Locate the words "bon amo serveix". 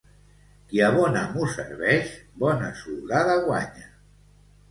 0.93-2.09